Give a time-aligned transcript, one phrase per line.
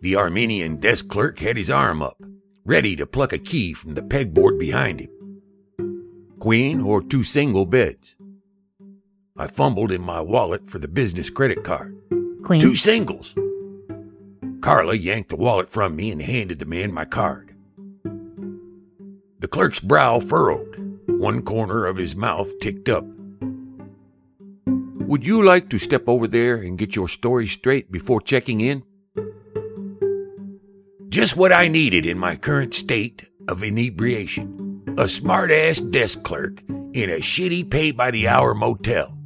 [0.00, 2.16] The Armenian desk clerk had his arm up,
[2.64, 5.10] ready to pluck a key from the pegboard behind him.
[6.38, 8.16] Queen or two single beds?
[9.36, 11.94] I fumbled in my wallet for the business credit card.
[12.44, 12.60] Queen.
[12.60, 13.34] Two singles.
[14.60, 17.54] Carla yanked the wallet from me and handed the man my card.
[19.40, 23.04] The clerk's brow furrowed, one corner of his mouth ticked up.
[25.06, 28.82] Would you like to step over there and get your story straight before checking in?
[31.08, 34.82] Just what I needed in my current state of inebriation.
[34.98, 36.60] A smart ass desk clerk
[36.92, 39.16] in a shitty pay by the hour motel.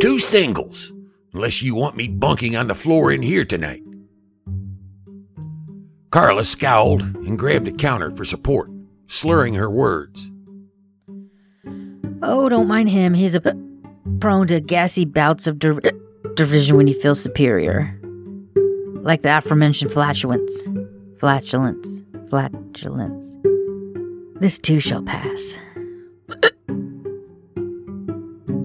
[0.00, 0.92] Two singles,
[1.32, 3.82] unless you want me bunking on the floor in here tonight.
[6.10, 8.70] Carla scowled and grabbed a counter for support,
[9.08, 10.30] slurring her words.
[12.22, 13.14] Oh, don't mind him.
[13.14, 13.40] He's a
[14.20, 15.80] prone to gassy bouts of der-
[16.34, 17.98] derision when he feels superior.
[19.02, 20.52] Like the aforementioned flatulence.
[21.18, 21.86] Flatulence.
[22.30, 23.36] Flatulence.
[24.40, 25.58] This too shall pass.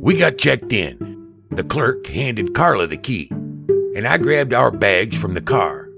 [0.00, 1.34] We got checked in.
[1.50, 5.88] The clerk handed Carla the key, and I grabbed our bags from the car.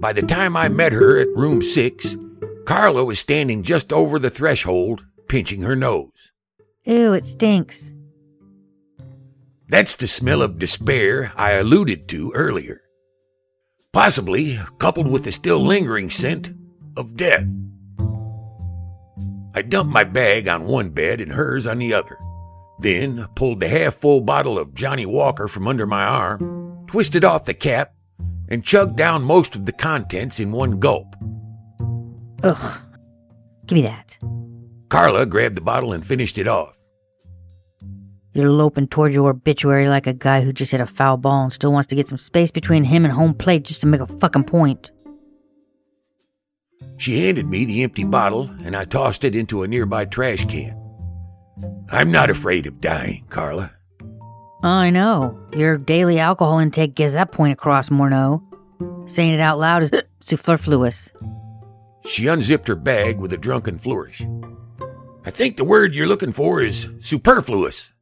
[0.00, 2.16] By the time I met her at room six,
[2.66, 6.32] Carla was standing just over the threshold, pinching her nose.
[6.88, 7.92] Ew, it stinks.
[9.68, 12.80] That's the smell of despair I alluded to earlier.
[13.92, 16.54] Possibly coupled with the still lingering scent
[16.96, 17.44] of death.
[19.54, 22.16] I dumped my bag on one bed and hers on the other,
[22.80, 27.44] then pulled the half full bottle of Johnnie Walker from under my arm, twisted off
[27.44, 27.92] the cap,
[28.48, 31.14] and chugged down most of the contents in one gulp.
[32.42, 32.80] Ugh.
[33.66, 34.16] Give me that.
[34.88, 36.77] Carla grabbed the bottle and finished it off.
[38.38, 41.52] You're loping toward your obituary like a guy who just hit a foul ball and
[41.52, 44.06] still wants to get some space between him and home plate just to make a
[44.20, 44.92] fucking point.
[46.98, 50.80] She handed me the empty bottle, and I tossed it into a nearby trash can.
[51.90, 53.72] I'm not afraid of dying, Carla.
[54.62, 55.36] I know.
[55.56, 58.40] Your daily alcohol intake gets that point across, Morneau.
[59.10, 59.90] Saying it out loud is
[60.20, 61.10] superfluous.
[62.04, 64.24] She unzipped her bag with a drunken flourish.
[65.24, 67.94] I think the word you're looking for is superfluous.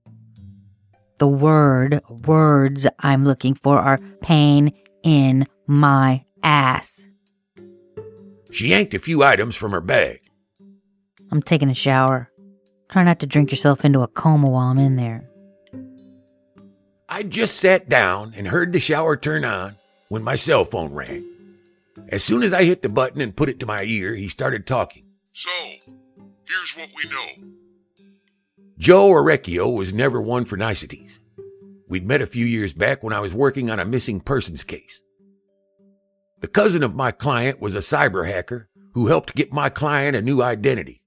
[1.19, 4.73] The word, words I'm looking for are pain
[5.03, 6.91] in my ass.
[8.53, 10.21] She yanked a few items from her bag.
[11.31, 12.31] I'm taking a shower.
[12.91, 15.29] Try not to drink yourself into a coma while I'm in there.
[17.09, 19.77] I just sat down and heard the shower turn on
[20.09, 21.25] when my cell phone rang.
[22.09, 24.67] As soon as I hit the button and put it to my ear, he started
[24.67, 25.05] talking.
[25.33, 25.51] So,
[26.47, 27.56] here's what we know.
[28.79, 31.19] Joe Orecchio was never one for niceties.
[31.89, 35.01] We'd met a few years back when I was working on a missing persons case.
[36.41, 40.21] The cousin of my client was a cyber hacker who helped get my client a
[40.21, 41.03] new identity.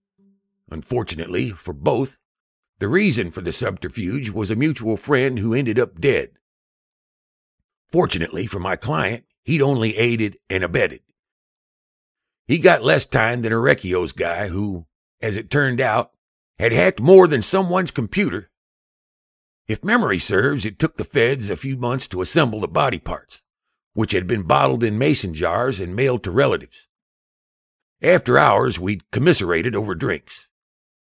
[0.72, 2.18] Unfortunately for both,
[2.80, 6.32] the reason for the subterfuge was a mutual friend who ended up dead.
[7.88, 11.02] Fortunately for my client, he'd only aided and abetted.
[12.48, 14.88] He got less time than Orecchio's guy, who,
[15.22, 16.12] as it turned out,
[16.60, 18.52] had hacked more than someone's computer.
[19.68, 23.44] If memory serves, it took the feds a few months to assemble the body parts,
[23.94, 26.88] which had been bottled in mason jars and mailed to relatives.
[28.02, 30.48] After hours, we'd commiserated over drinks,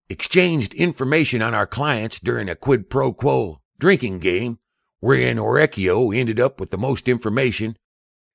[0.09, 4.59] exchanged information on our clients during a quid pro quo drinking game,
[4.99, 7.77] wherein Orecchio ended up with the most information,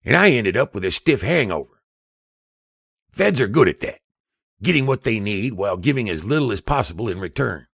[0.04, 1.82] and I ended up with a stiff hangover.
[3.12, 4.00] Feds are good at that
[4.62, 7.68] getting what they need while giving as little as possible in return.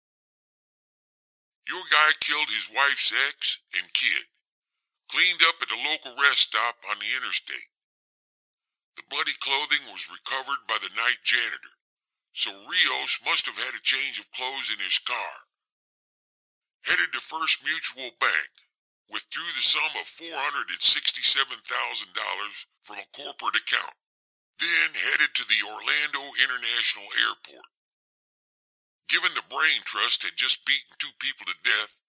[1.69, 4.25] Your guy killed his wife's ex and kid.
[5.11, 7.69] Cleaned up at a local rest stop on the interstate.
[8.95, 11.75] The bloody clothing was recovered by the night janitor,
[12.31, 15.33] so Rios must have had a change of clothes in his car.
[16.83, 18.51] Headed to First Mutual Bank,
[19.11, 24.00] withdrew the sum of $467,000 from a corporate account
[24.61, 27.69] then headed to the Orlando International Airport.
[29.09, 31.99] Given the brain trust had just beaten two people to death,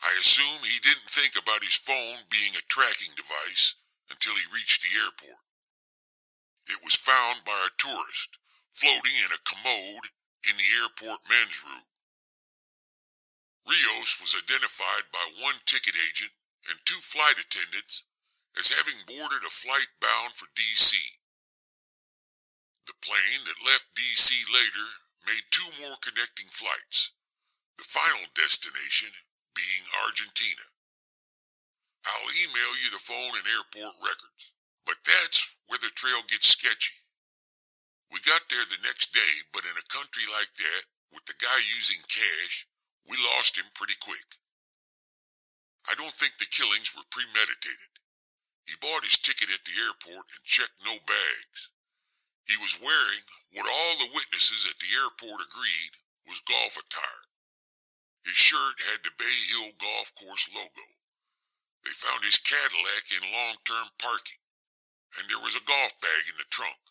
[0.00, 3.74] I assume he didn't think about his phone being a tracking device
[4.08, 5.42] until he reached the airport.
[6.70, 8.38] It was found by a tourist
[8.70, 10.06] floating in a commode
[10.46, 11.86] in the airport men's room.
[13.66, 16.30] Rios was identified by one ticket agent
[16.70, 18.06] and two flight attendants
[18.54, 20.96] as having boarded a flight bound for D.C.
[22.86, 24.30] The plane that left D.C.
[24.50, 24.88] later
[25.26, 27.12] made two more connecting flights.
[27.78, 29.10] The final destination
[29.54, 30.66] being Argentina.
[32.06, 34.54] I'll email you the phone and airport records,
[34.86, 36.94] but that's where the trail gets sketchy.
[38.14, 41.58] We got there the next day, but in a country like that, with the guy
[41.74, 42.70] using cash,
[43.10, 44.38] we lost him pretty quick.
[45.90, 47.92] I don't think the killings were premeditated.
[48.66, 51.70] He bought his ticket at the airport and checked no bags.
[52.46, 53.24] He was wearing
[53.58, 55.94] what all the witnesses at the airport agreed
[56.26, 57.24] was golf attire.
[58.26, 60.86] His shirt had the Bay Hill Golf Course logo.
[61.86, 64.42] They found his Cadillac in long-term parking,
[65.14, 66.82] and there was a golf bag in the trunk.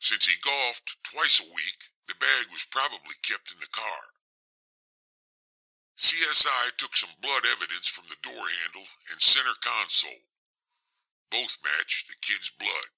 [0.00, 4.04] Since he golfed twice a week, the bag was probably kept in the car.
[6.00, 10.24] CSI took some blood evidence from the door handle and center console.
[11.30, 12.88] Both matched the kid's blood.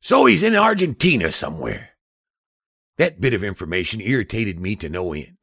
[0.00, 1.91] So he's in Argentina somewhere.
[3.02, 5.36] That bit of information irritated me to no end.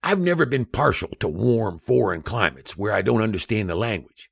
[0.00, 4.30] I've never been partial to warm foreign climates where I don't understand the language.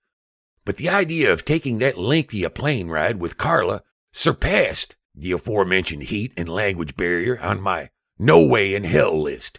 [0.65, 3.83] But the idea of taking that lengthy a plane ride with Carla
[4.13, 9.59] surpassed the aforementioned heat and language barrier on my no way in hell list.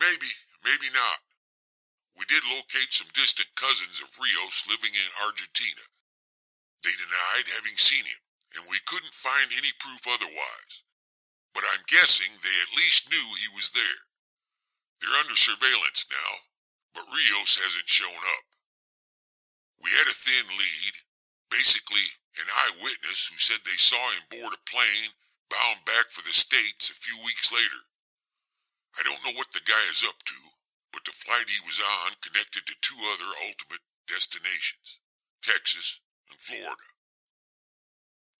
[0.00, 0.34] Maybe,
[0.64, 1.18] maybe not.
[2.18, 5.86] We did locate some distant cousins of Rios living in Argentina.
[6.82, 8.18] They denied having seen him,
[8.56, 10.74] and we couldn't find any proof otherwise.
[11.52, 14.02] But I'm guessing they at least knew he was there.
[15.00, 16.32] They're under surveillance now,
[16.94, 18.46] but Rios hasn't shown up.
[19.82, 20.94] We had a thin lead,
[21.50, 22.06] basically
[22.40, 25.12] an eyewitness who said they saw him board a plane
[25.52, 27.82] bound back for the States a few weeks later.
[28.96, 30.38] I don't know what the guy is up to,
[30.92, 35.00] but the flight he was on connected to two other ultimate destinations,
[35.42, 36.00] Texas
[36.30, 36.88] and Florida.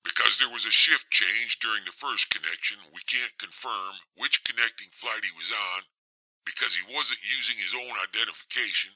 [0.04, 4.90] Because there was a shift change during the first connection, we can't confirm which connecting
[4.90, 5.82] flight he was on
[6.44, 8.90] because he wasn't using his own identification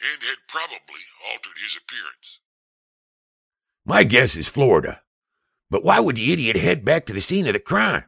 [0.00, 2.40] and had probably altered his appearance.
[3.84, 5.02] My guess is Florida.
[5.70, 8.04] But why would the idiot head back to the scene of the crime?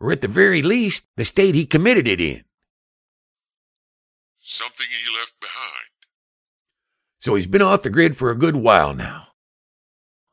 [0.00, 2.44] Or at the very least, the state he committed it in?
[4.38, 5.90] Something he left behind.
[7.18, 9.28] So he's been off the grid for a good while now.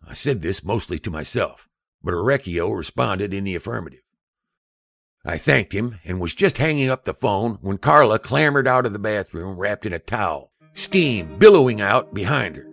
[0.07, 1.67] I said this mostly to myself,
[2.01, 4.01] but Orecchio responded in the affirmative.
[5.25, 8.93] I thanked him and was just hanging up the phone when Carla clambered out of
[8.93, 12.67] the bathroom wrapped in a towel, steam billowing out behind her.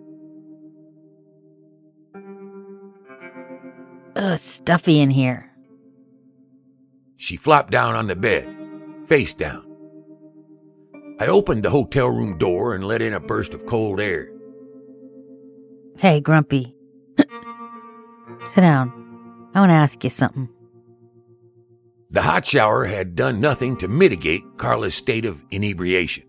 [4.15, 5.51] Ugh, stuffy in here.
[7.17, 8.47] She flopped down on the bed,
[9.05, 9.63] face down.
[11.19, 14.29] I opened the hotel room door and let in a burst of cold air.
[15.97, 16.74] Hey, Grumpy.
[18.47, 18.91] Sit down.
[19.53, 20.49] I want to ask you something.
[22.11, 26.23] The hot shower had done nothing to mitigate Carla's state of inebriation.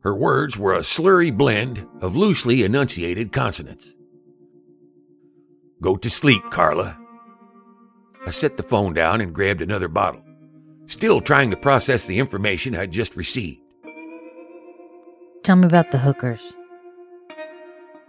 [0.00, 3.94] Her words were a slurry blend of loosely enunciated consonants.
[5.80, 6.98] Go to sleep, Carla.
[8.26, 10.22] I set the phone down and grabbed another bottle,
[10.86, 13.60] still trying to process the information I'd just received.
[15.42, 16.40] Tell me about the hookers.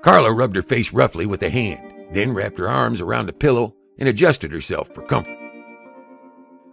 [0.01, 3.75] Carla rubbed her face roughly with a hand, then wrapped her arms around a pillow
[3.97, 5.37] and adjusted herself for comfort.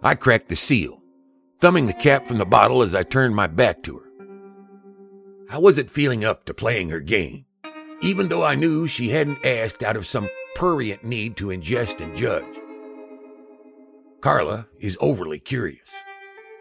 [0.03, 1.01] I cracked the seal,
[1.59, 4.11] thumbing the cap from the bottle as I turned my back to her.
[5.49, 7.45] I wasn't feeling up to playing her game,
[8.01, 12.15] even though I knew she hadn't asked out of some prurient need to ingest and
[12.15, 12.59] judge.
[14.21, 15.91] Carla is overly curious,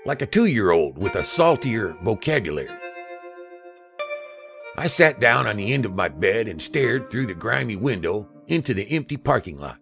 [0.06, 2.68] like a two year old with a saltier vocabulary.
[4.76, 8.28] I sat down on the end of my bed and stared through the grimy window
[8.50, 9.78] into the empty parking lot.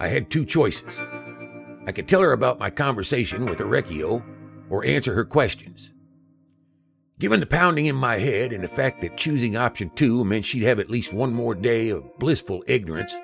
[0.00, 1.00] I had two choices.
[1.86, 4.22] I could tell her about my conversation with Orecchio
[4.68, 5.92] or answer her questions.
[7.18, 10.62] Given the pounding in my head and the fact that choosing option two meant she'd
[10.62, 13.16] have at least one more day of blissful ignorance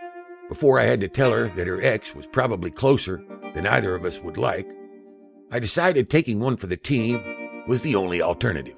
[0.49, 3.23] before I had to tell her that her ex was probably closer
[3.55, 4.69] than either of us would like,
[5.53, 7.23] I decided taking one for the team
[7.69, 8.75] was the only alternative.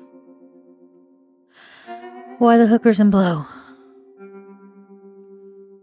[2.38, 3.46] Why the hookers and blow?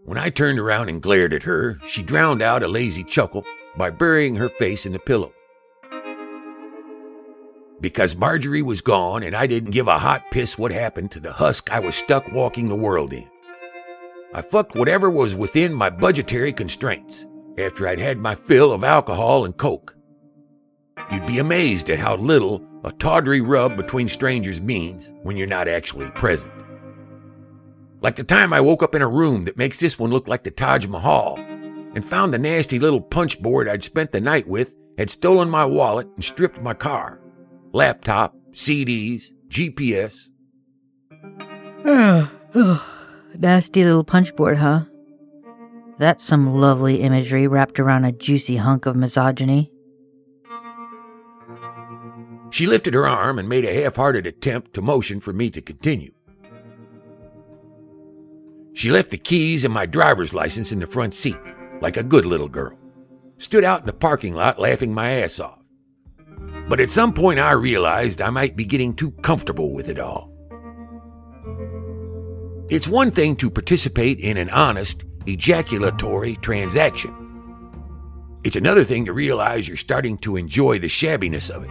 [0.04, 3.42] When I turned around and glared at her, she drowned out a lazy chuckle
[3.74, 5.32] by burying her face in the pillow.
[7.80, 11.32] Because Marjorie was gone and I didn't give a hot piss what happened to the
[11.32, 13.30] husk I was stuck walking the world in.
[14.34, 19.46] I fucked whatever was within my budgetary constraints after I'd had my fill of alcohol
[19.46, 19.96] and coke.
[21.10, 25.66] You'd be amazed at how little a tawdry rub between strangers means when you're not
[25.66, 26.53] actually present.
[28.04, 30.42] Like the time I woke up in a room that makes this one look like
[30.44, 34.76] the Taj Mahal and found the nasty little punch board I'd spent the night with
[34.98, 37.22] had stolen my wallet and stripped my car,
[37.72, 40.28] laptop, CDs, GPS.
[43.38, 44.82] Nasty little punchboard, huh?
[45.98, 49.72] That's some lovely imagery wrapped around a juicy hunk of misogyny.
[52.50, 55.62] She lifted her arm and made a half hearted attempt to motion for me to
[55.62, 56.13] continue.
[58.74, 61.38] She left the keys and my driver's license in the front seat,
[61.80, 62.76] like a good little girl.
[63.38, 65.60] Stood out in the parking lot laughing my ass off.
[66.68, 70.32] But at some point I realized I might be getting too comfortable with it all.
[72.68, 77.14] It's one thing to participate in an honest, ejaculatory transaction.
[78.42, 81.70] It's another thing to realize you're starting to enjoy the shabbiness of it.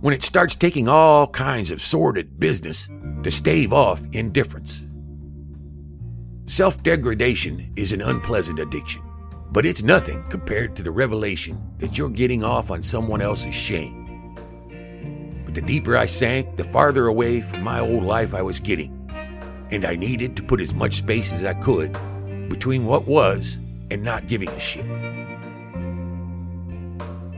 [0.00, 2.88] When it starts taking all kinds of sordid business
[3.22, 4.85] to stave off indifference.
[6.48, 9.02] Self degradation is an unpleasant addiction,
[9.50, 14.32] but it's nothing compared to the revelation that you're getting off on someone else's shame.
[15.44, 19.10] But the deeper I sank, the farther away from my old life I was getting,
[19.72, 21.92] and I needed to put as much space as I could
[22.48, 23.58] between what was
[23.90, 24.86] and not giving a shit.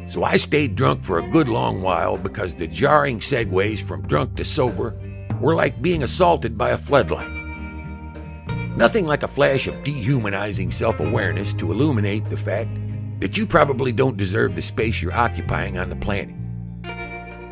[0.06, 4.36] So I stayed drunk for a good long while because the jarring segues from drunk
[4.36, 4.94] to sober
[5.40, 7.38] were like being assaulted by a floodlight.
[8.78, 12.70] Nothing like a flash of dehumanizing self awareness to illuminate the fact
[13.18, 16.37] that you probably don't deserve the space you're occupying on the planet.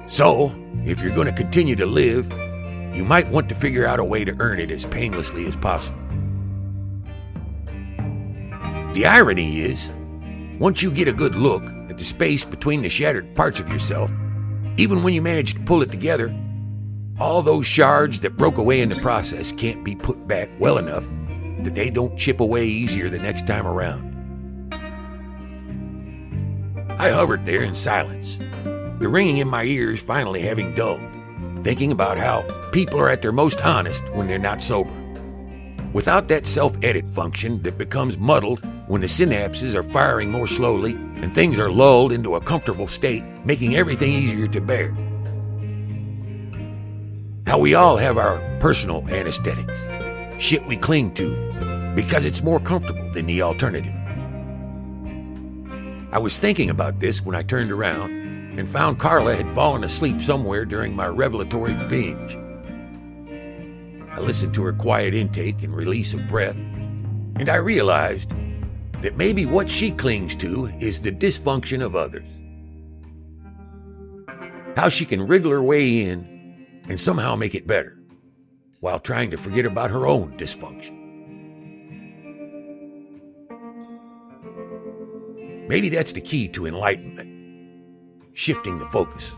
[0.09, 0.55] So,
[0.85, 2.33] if you're going to continue to live,
[2.95, 5.99] you might want to figure out a way to earn it as painlessly as possible.
[8.93, 9.93] The irony is,
[10.61, 14.13] once you get a good look at the space between the shattered parts of yourself,
[14.77, 16.29] even when you manage to pull it together,
[17.19, 21.09] all those shards that broke away in the process can't be put back well enough
[21.63, 24.15] that they don't chip away easier the next time around.
[26.99, 28.39] I hovered there in silence,
[29.01, 31.01] the ringing in my ears finally having dulled,
[31.63, 32.43] thinking about how
[32.73, 34.93] people are at their most honest when they're not sober.
[35.93, 40.93] Without that self edit function that becomes muddled when the synapses are firing more slowly
[40.93, 44.95] and things are lulled into a comfortable state, making everything easier to bear.
[47.47, 49.81] How we all have our personal anesthetics,
[50.43, 53.95] shit we cling to because it's more comfortable than the alternative.
[56.11, 58.11] I was thinking about this when I turned around
[58.59, 62.37] and found Carla had fallen asleep somewhere during my revelatory binge.
[64.11, 68.33] I listened to her quiet intake and release of breath, and I realized
[69.03, 72.27] that maybe what she clings to is the dysfunction of others.
[74.77, 76.36] How she can wriggle her way in
[76.89, 77.99] and somehow make it better
[78.81, 80.95] while trying to forget about her own dysfunction.
[85.69, 87.37] Maybe that's the key to enlightenment
[88.37, 89.35] shifting the focus.